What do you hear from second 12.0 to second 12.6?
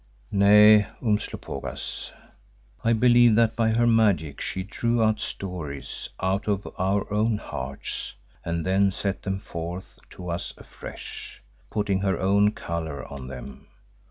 her own